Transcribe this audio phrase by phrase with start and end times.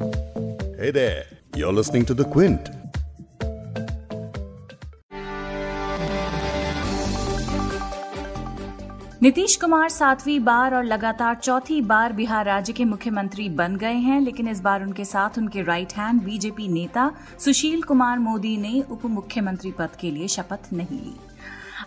[0.00, 1.24] Hey there,
[1.56, 2.70] you're listening to The Quint.
[9.22, 14.20] Nitish Kumar सातवीं बार और लगातार चौथी बार बिहार राज्य के मुख्यमंत्री बन गए हैं
[14.20, 17.10] लेकिन इस बार उनके साथ उनके राइट हैंड बीजेपी नेता
[17.44, 21.14] सुशील कुमार मोदी ने उप मुख्यमंत्री पद के लिए शपथ नहीं ली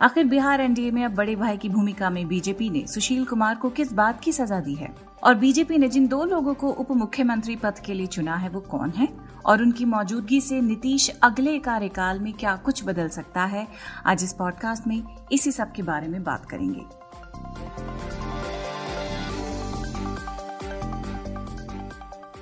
[0.02, 3.70] आखिर बिहार एनडीए में अब बड़े भाई की भूमिका में बीजेपी ने सुशील कुमार को
[3.70, 4.96] किस बात की सजा दी है?
[5.24, 8.60] और बीजेपी ने जिन दो लोगों को उप मुख्यमंत्री पद के लिए चुना है, वो
[8.60, 9.08] कौन है?
[9.46, 13.68] और उनकी मौजूदगी से नीतीश अगले कार्यकाल में क्या कुछ बदल सकता है?
[14.06, 16.86] आज इस पॉडकास्ट में इसी सब के बारे में बात करेंगे।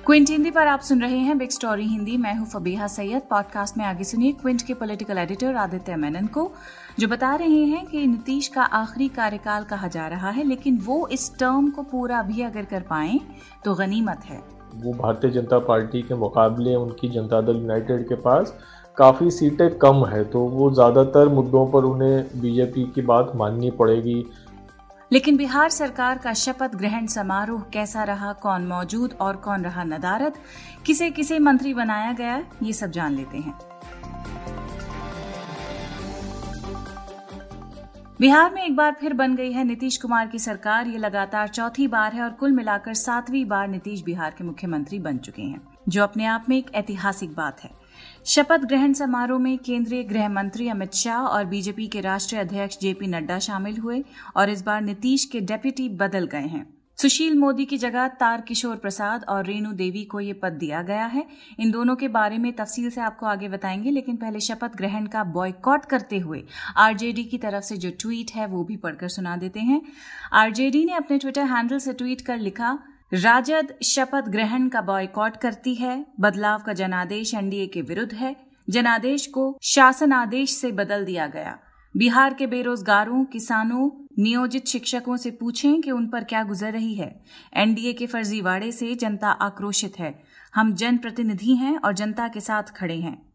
[0.06, 3.76] क्विंट हिंदी पर आप सुन रहे हैं बिग स्टोरी हिंदी। मैं हूँ फबीहा सैयद। पॉडकास्ट
[3.78, 6.50] में आगे सुनिए क्विंट के पॉलिटिकल एडिटर आदित्य मेनन को,
[6.98, 11.06] जो बता रहे हैं कि नीतीश का आखिरी कार्यकाल कहा जा रहा है, लेकिन वो
[11.08, 13.18] इस टर्म को पूरा भी अगर कर पाए
[13.64, 14.40] तो गनीमत है।
[14.76, 18.56] वो भारतीय जनता पार्टी के मुकाबले उनकी जनता दल यूनाइटेड के पास
[18.96, 24.24] काफ़ी सीटें कम है तो वो ज़्यादातर मुद्दों पर उन्हें बीजेपी की बात माननी पड़ेगी।
[25.10, 30.32] लेकिन बिहार सरकार का शपथ ग्रहण समारोह कैसा रहा, कौन मौजूद और कौन रहा नदारद,
[30.86, 33.54] किसे किसे मंत्री बनाया गया, ये सब जान लेते हैं।
[38.20, 41.86] बिहार में एक बार फिर बन गई है नीतीश कुमार की सरकार, ये लगातार चौथी
[41.86, 46.02] बार है और कुल मिलाकर सातवीं बार नीतीश बिहार के मुख्यमंत्री बन चुके हैं, जो
[46.02, 47.70] अपने आप में एक ऐतिहासिक बात है।
[48.24, 53.06] शपथ ग्रहण समारोह में केंद्रीय गृह मंत्री अमित शाह और बीजेपी के राष्ट्रीय अध्यक्ष जेपी
[53.06, 54.04] नड्डा शामिल हुए
[54.36, 56.66] और इस बार नीतीश के डेप्यूटी बदल गए हैं।
[56.98, 61.06] सुशील मोदी की जगह तार किशोर प्रसाद और रेणु देवी को ये पद दिया गया
[61.06, 61.26] है।
[61.60, 65.24] इन दोनों के बारे में तफसील से आपको आगे बताएँगे, लेकिन पहले शपथ ग्रहण का
[65.24, 66.44] बॉयकॉट करते हुए
[66.76, 69.82] आरजेडी की तरफ़ से जो ट्वीट है वो भी पढ़कर सुना देते हैं।
[70.32, 72.78] आरजेडी ने अपने ट्विटर हैंडल से ट्वीट कर लिखा
[73.12, 78.36] राजद शपथ ग्रहण का बॉयकॉट करती है। बदलाव का जनादेश एनडीए के विरुद्ध है।
[78.70, 81.58] जनादेश को शासन आदेश से बदल दिया गया।
[81.96, 87.24] बिहार के बेरोजगारों, किसानों, नियोजित शिक्षकों से पूछें कि उन पर क्या गुजर रही है।
[87.54, 90.22] एनडीए के फर्जीवाड़े से जनता आक्रोशित है।
[90.54, 93.32] हम जनप्रतिनिधि हैं और जनता के साथ खड़े हैं।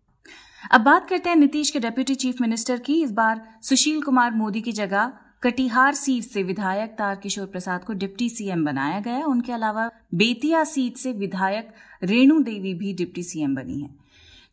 [0.72, 4.62] अब बात करते हैं नीतीश के डेप्यूटी चीफ मिनिस्टर की। इस बार सुशील कुमार मोदी
[4.62, 9.90] की जगह कटिहार सीट से विधायक तारकिशोर प्रसाद को डिप्टी सीएम बनाया गया। उनके अलावा
[10.14, 14.01] बेतिया सीट से विधायक रेणु देवी भी डिप्टी सीएम बनी है।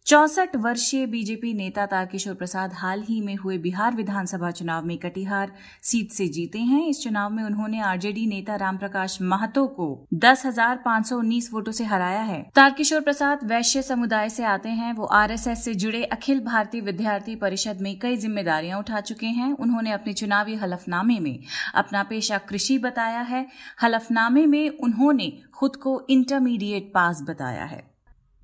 [0.09, 5.51] चौसठ वर्षीय बीजेपी नेता तारकिशोर प्रसाद हाल ही में हुए बिहार विधानसभा चुनाव में कटिहार
[5.83, 10.77] सीट से जीते हैं। इस चुनाव में उन्होंने आरजेडी नेता रामप्रकाश महतो को दस हज़ार
[10.77, 15.07] पाँच सौ उन्नीस वोटों से हराया है। तारकिशोर प्रसाद वैश्य समुदाय से आते हैं। वो
[15.15, 20.13] आरएसएस से जुड़े अखिल भारतीय विद्यार्थी परिषद में कई जिम्मेदारियाँ उठा चुके हैं। उन्होंने अपने
[20.13, 21.39] चुनावी हलफनामे में
[21.75, 23.47] अपना पेशा कृषि बताया है।
[23.83, 27.88] हलफनामे में उन्होंने खुद को इंटरमीडिएट पास बताया है।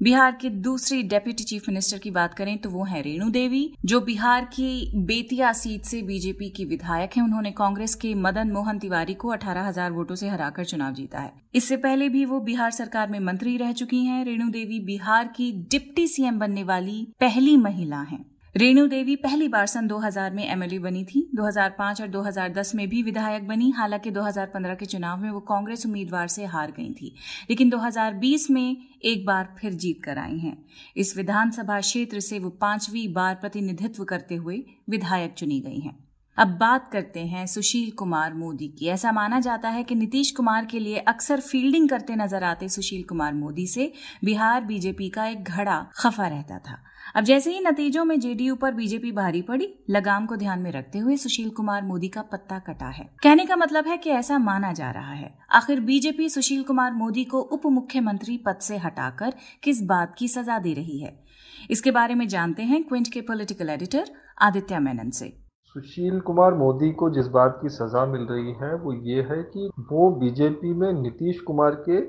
[0.05, 4.01] बिहार के दूसरी डेप्यूटी चीफ मिनिस्टर की बात करें तो वो है रेणु देवी, जो
[4.01, 9.15] बिहार की बेतिया सीट से बीजेपी की विधायक हैं। उन्होंने कांग्रेस के मदन मोहन तिवारी
[9.15, 13.09] को अठारह हज़ार वोटों से हराकर चुनाव जीता है। इससे पहले भी वो बिहार सरकार
[13.11, 18.01] में मंत्री रह चुकी हैं। रेणु देवी बिहार की डिप्टी सीएम बनने वाली पहली महिला
[18.03, 18.25] हैं।
[18.57, 23.03] रेणु देवी पहली बार सन 2000 में एमएलए बनी थी। 2005 और 2010 में भी
[23.03, 27.15] विधायक बनी। हालाँकि 2015 के चुनाव में वो कांग्रेस उम्मीदवार से हार गई थी।
[27.51, 30.65] लेकिन 2020 में एक बार फिर जीत कर आई हैं।
[30.97, 36.04] इस विधानसभा क्षेत्र से वो पांचवी बार प्रतिनिधित्व करते हुए विधायक चुनी गई हैं।
[36.39, 40.65] अब बात करते हैं सुशील कुमार मोदी की। ऐसा माना जाता है कि नीतीश कुमार
[40.65, 43.93] के लिए अक्सर फील्डिंग करते नज़र आते सुशील कुमार मोदी से।
[44.25, 46.83] बिहार बीजेपी का एक घड़ा खफा रहता था।
[47.17, 50.99] अब जैसे ही नतीजों में जेडीयू पर बीजेपी भारी पड़ी, लगाम को ध्यान में रखते
[50.99, 54.73] हुए सुशील कुमार मोदी का पत्ता कटा है। कहने का मतलब है कि ऐसा माना
[54.73, 59.83] जा रहा है। आखिर बीजेपी सुशील कुमार मोदी को उप मुख्यमंत्री पद से हटाकर किस
[59.83, 61.25] बात की सजा दे रही है?
[61.71, 64.11] इसके बारे में जानते हैं क्विंट के पॉलिटिकल एडिटर
[64.43, 65.44] आदित्य मेनन से।
[65.75, 69.71] सुशील कुमार मोदी को जिस बात की सजा मिल रही है, वो ये है कि
[69.91, 72.01] वो बीजेपी में नीतीश कुमार के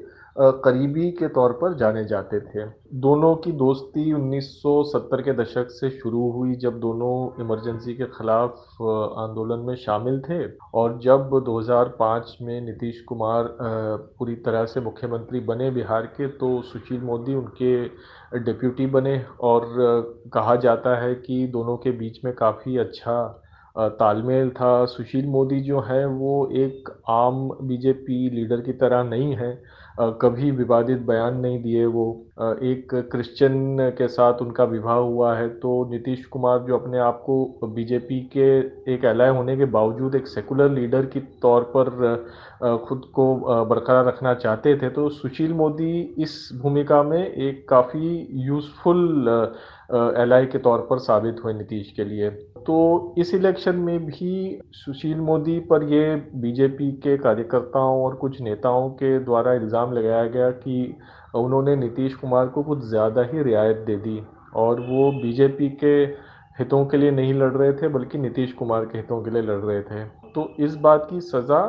[0.63, 2.65] करीबी के तौर पर जाने जाते थे।
[3.01, 8.81] दोनों की दोस्ती 1970 के दशक से शुरू हुई, जब दोनों इमरजेंसी के खिलाफ
[9.19, 10.39] आंदोलन में शामिल थे
[10.73, 13.49] और जब 2005 में नीतीश कुमार
[14.19, 17.73] पूरी तरह से मुख्यमंत्री बने बिहार के तो सुशील मोदी उनके
[18.41, 19.65] डिप्यूटी बने और
[20.33, 23.17] कहा जाता है कि दोनों के बीच में काफ़ी अच्छा
[23.77, 29.53] तालमेल था। सुशील मोदी जो है, वो एक आम बीजेपी लीडर की तरह नहीं है।
[30.21, 32.05] कभी विवादित बयान नहीं दिए वो।
[32.63, 37.67] एक क्रिश्चियन के साथ उनका विवाह हुआ है तो नीतीश कुमार जो अपने आप को
[37.75, 38.49] बीजेपी के
[38.93, 41.89] एक एलाय होने के बावजूद एक सेकुलर लीडर की तौर पर
[42.87, 43.33] खुद को
[43.65, 49.29] बरकरार रखना चाहते थे तो सुशील मोदी इस भूमिका में एक काफ़ी यूज़फुल
[49.91, 52.29] एल के तौर पर साबित हुए नीतीश के लिए।
[52.67, 58.89] तो इस इलेक्शन में भी सुशील मोदी पर ये बीजेपी के कार्यकर्ताओं और कुछ नेताओं
[58.89, 60.95] के द्वारा इल्ज़ाम लगाया गया कि
[61.35, 64.21] उन्होंने नीतीश कुमार को कुछ ज़्यादा ही रियायत दे दी
[64.55, 65.95] और वो बीजेपी के
[66.59, 69.59] हितों के लिए नहीं लड़ रहे थे, बल्कि नीतीश कुमार के हितों के लिए लड़
[69.59, 70.03] रहे थे।
[70.35, 71.61] तो इस बात की सज़ा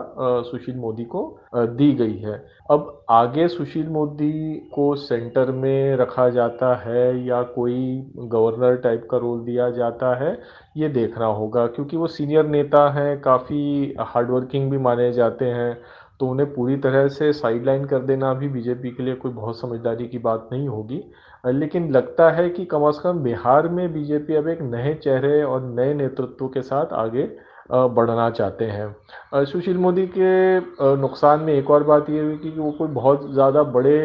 [0.45, 1.21] सुशील मोदी को
[1.57, 2.35] दी गई है।
[2.71, 7.77] अब आगे सुशील मोदी को सेंटर में रखा जाता है या कोई
[8.19, 10.39] गवर्नर टाइप का रोल दिया जाता है,
[10.77, 15.77] ये देखना होगा, क्योंकि वो सीनियर नेता हैं, काफ़ी हार्डवर्किंग भी माने जाते हैं
[16.21, 20.07] तो उन्हें पूरी तरह से साइडलाइन कर देना भी बीजेपी के लिए कोई बहुत समझदारी
[20.09, 21.03] की बात नहीं होगी।
[21.45, 25.63] लेकिन लगता है कि कम अज़ कम बिहार में बीजेपी अब एक नए चेहरे और
[25.71, 27.29] नए नेतृत्व के साथ आगे
[27.71, 32.71] बढ़ना चाहते हैं। सुशील मोदी के नुकसान में एक और बात ये हुई कि वो
[32.73, 33.99] कोई बहुत ज़्यादा बड़े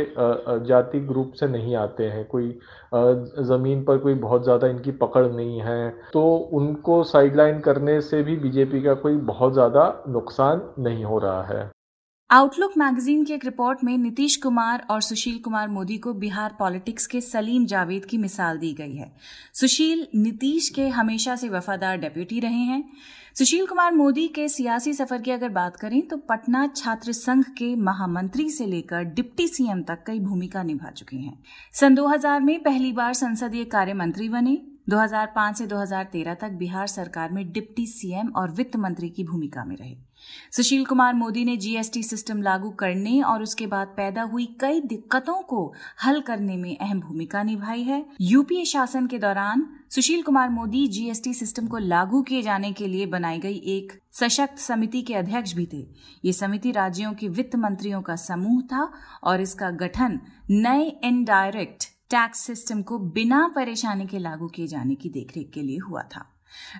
[0.68, 2.48] जाति ग्रुप से नहीं आते हैं। कोई
[3.46, 6.24] ज़मीन पर कोई बहुत ज़्यादा इनकी पकड़ नहीं है। तो
[6.54, 11.69] उनको साइडलाइन करने से भी बीजेपी का कोई बहुत ज़्यादा नुकसान नहीं हो रहा है।
[12.30, 17.08] आउटलुक मैगजीन की एक रिपोर्ट में नीतीश कुमार और सुशील कुमार मोदी को बिहार पॉलिटिक्स
[17.08, 19.12] के सलीम जावेद की मिसाल दी गई है।
[19.54, 22.84] सुशील, नीतीश के हमेशा से वफादार डेप्यूटी रहे हैं।
[23.36, 27.75] सुशील कुमार मोदी के सियासी सफ़र की अगर बात करें तो पटना छात्र संघ के
[27.75, 31.44] महामंत्री से लेकर डिप्टी सीएम तक कई भूमिका निभा चुके हैं।
[31.74, 34.57] सन 2000 में पहली बार संसदीय कार्य मंत्री बने
[34.91, 39.75] 2005 से 2013 तक बिहार सरकार में डिप्टी सीएम और वित्त मंत्री की भूमिका में
[39.75, 39.95] रहे।
[40.51, 45.41] सुशील कुमार मोदी ने जीएसटी सिस्टम लागू करने और उसके बाद पैदा हुई कई दिक्कतों
[45.43, 45.73] को
[46.05, 51.33] हल करने में अहम भूमिका निभाई है। यूपीए शासन के दौरान सुशील कुमार मोदी जीएसटी
[51.33, 55.67] सिस्टम को लागू किए जाने के लिए बनाई गई एक सशक्त समिति के अध्यक्ष भी
[55.73, 55.85] थे।
[56.25, 58.91] ये समिति राज्यों के वित्त मंत्रियों का समूह था
[59.23, 65.10] और इसका गठन नए इनडायरेक्ट टैक्स सिस्टम को बिना परेशानी के लागू किए जाने की
[65.10, 66.25] देखरेख के लिए हुआ था।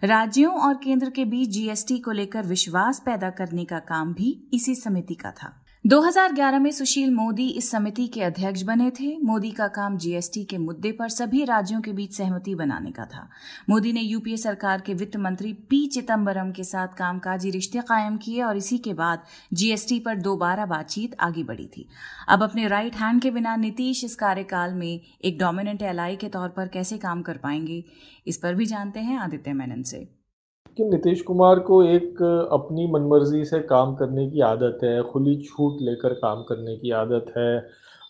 [0.04, 4.76] राज्यों और केंद्र के बीच जीएसटी को लेकर विश्वास पैदा करने का काम भी इसी
[4.76, 9.68] समिति का था। 2011 में सुशील मोदी इस समिति के अध्यक्ष बने थे। मोदी का
[9.68, 13.28] काम जीएसटी के मुद्दे पर सभी राज्यों के बीच सहमति बनाने का था।
[13.70, 18.42] मोदी ने यूपीए सरकार के वित्त मंत्री पी चिदम्बरम के साथ कामकाजी रिश्ते कायम किए
[18.44, 19.24] और इसी के बाद
[19.54, 21.88] जीएसटी पर दोबारा बातचीत आगे बढ़ी थी।
[22.30, 26.50] अब अपने राइट हैंड के बिना नीतीश इस कार्यकाल में एक डोमिनेंट एलाई के तौर
[26.50, 27.84] पर कैसे काम कर पाएँगे,
[28.28, 30.21] इस पर भी जानते हैं आदित्य मेनन से।
[30.78, 32.22] कि नीतीश कुमार को एक
[32.52, 37.34] अपनी मनमर्जी से काम करने की आदत है खुली छूट लेकर काम करने की आदत
[37.38, 37.58] है।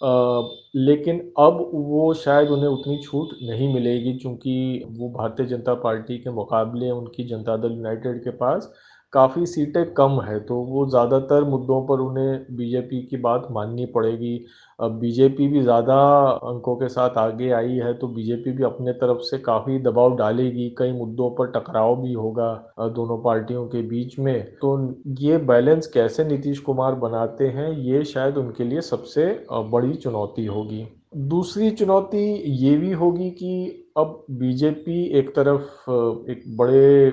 [0.02, 0.42] आ,
[0.76, 6.30] लेकिन अब वो शायद उन्हें उतनी छूट नहीं मिलेगी क्योंकि वो भारतीय जनता पार्टी के
[6.30, 8.72] मुकाबले उनकी जनता दल यूनाइटेड के पास
[9.14, 14.36] काफ़ी सीटें कम है तो वो ज़्यादातर मुद्दों पर उन्हें बीजेपी की बात माननी पड़ेगी।
[14.80, 15.96] अब बीजेपी भी ज़्यादा
[16.44, 20.70] अंकों के साथ आगे आई है तो बीजेपी भी अपने तरफ़ से काफ़ी दबाव डालेगी।
[20.78, 22.54] कई मुद्दों पर टकराव भी होगा
[22.96, 24.78] दोनों पार्टियों के बीच में। तो
[25.20, 30.88] ये बैलेंस कैसे नीतीश कुमार बनाते हैं, ये शायद उनके लिए सबसे बड़ी चुनौती होगी।
[31.14, 32.24] दूसरी चुनौती
[32.58, 35.90] ये भी होगी कि अब बीजेपी एक तरफ़
[36.32, 37.12] एक बड़े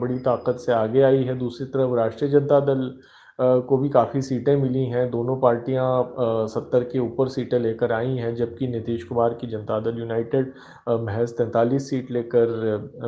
[0.00, 2.90] बड़ी ताकत से आगे आई है, दूसरी तरफ़ राष्ट्रीय जनता दल
[3.68, 8.34] को भी काफ़ी सीटें मिली हैं। दोनों पार्टियाँ सत्तर के ऊपर सीटें लेकर आई हैं,
[8.36, 10.52] जबकि नीतीश कुमार की जनता दल यूनाइटेड
[10.88, 12.56] महज तैंतालीस सीट लेकर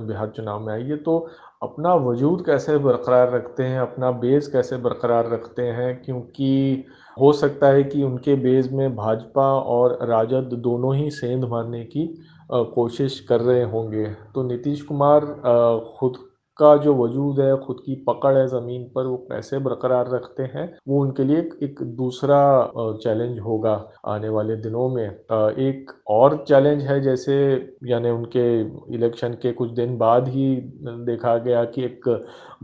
[0.00, 1.19] बिहार चुनाव में आई है। तो
[1.62, 6.03] अपना वजूद कैसे बरकरार रखते हैं, अपना बेस कैसे बरकरार रखते हैं?
[6.05, 6.85] क्योंकि
[7.21, 12.07] हो सकता है कि उनके बेस में भाजपा और राजद दोनों ही सेंध मारने की
[12.53, 15.27] कोशिश कर रहे होंगे। तो नीतीश कुमार
[15.99, 16.17] खुद
[16.61, 20.67] का जो वजूद है, खुद की पकड़ है ज़मीन पर, वो कैसे बरकरार रखते हैं,
[20.88, 22.40] वो उनके लिए एक दूसरा
[23.02, 23.75] चैलेंज होगा
[24.07, 27.37] आने वाले दिनों में। एक और चैलेंज है जैसे,
[27.87, 28.45] यानी उनके
[28.95, 30.55] इलेक्शन के कुछ दिन बाद ही
[31.07, 32.09] देखा गया कि एक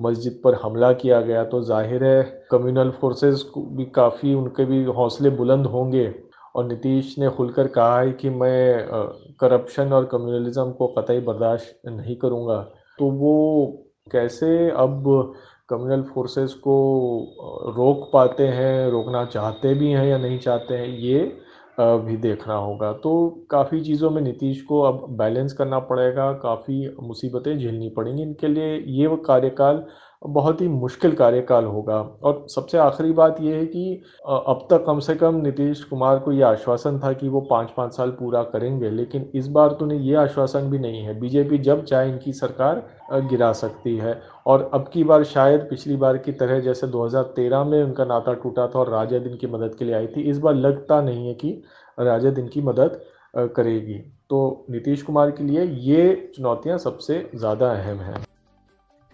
[0.00, 5.30] मस्जिद पर हमला किया गया तो ज़ाहिर है कम्युनल फोर्सेस भी काफ़ी उनके भी हौसले
[5.32, 6.14] बुलंद होंगे।
[6.54, 8.86] और नीतीश ने खुलकर कहा है कि मैं
[9.40, 12.60] करप्शन और कम्युनलिज्म को कतई बर्दाश्त नहीं करूँगा।
[12.98, 13.32] तो वो
[14.12, 15.04] कैसे अब
[15.68, 16.74] कम्युनल फोर्सेस को
[17.76, 21.20] रोक पाते हैं, रोकना चाहते भी हैं या नहीं चाहते हैं, ये
[21.80, 27.58] भी देखना होगा। तो काफ़ी चीज़ों में नीतीश को अब बैलेंस करना पड़ेगा, काफ़ी मुसीबतें
[27.58, 29.84] झेलनी पड़ेंगी इनके लिए। ये कार्यकाल
[30.22, 34.98] बहुत ही मुश्किल कार्यकाल होगा। और सबसे आखिरी बात यह है कि अब तक कम
[34.98, 38.90] से कम नीतीश कुमार को ये आश्वासन था कि वो पाँच पाँच साल पूरा करेंगे,
[38.90, 42.82] लेकिन इस बार तो उन्हें ये आश्वासन भी नहीं है। बीजेपी जब चाहे इनकी सरकार
[43.12, 47.82] गिरा सकती है। और अब की बार शायद पिछली बार की तरह जैसे 2013 में
[47.82, 51.00] उनका नाता टूटा था और राजद इनकी मदद के लिए आई थी, इस बार लगता
[51.02, 51.62] नहीं है कि
[51.98, 53.00] राजद इनकी मदद
[53.56, 53.98] करेगी।
[54.30, 58.25] तो नीतीश कुमार के लिए ये चुनौतियाँ सबसे ज़्यादा अहम हैं।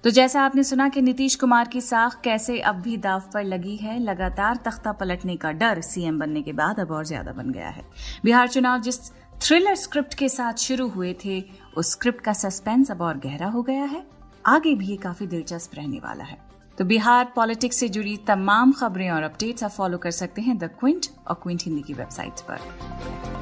[0.05, 3.77] तो जैसा आपने सुना कि नीतीश कुमार की साख कैसे अब भी दाव पर लगी
[3.77, 7.69] है, लगातार तख्ता पलटने का डर सीएम बनने के बाद अब और ज़्यादा बन गया
[7.69, 7.85] है।
[8.25, 8.99] बिहार चुनाव जिस
[9.43, 11.43] थ्रिलर स्क्रिप्ट के साथ शुरू हुए थे,
[11.77, 14.05] उस स्क्रिप्ट का सस्पेंस अब और गहरा हो गया है।
[14.47, 16.39] आगे भी ये काफ़ी दिलचस्प रहने वाला है।
[16.79, 20.71] तो बिहार पॉलिटिक्स से जुड़ी तमाम खबरें और अपडेट्स आप फॉलो कर सकते हैं द
[20.81, 23.42] क्विंट और क्विंट हिंदी की वेबसाइट पर।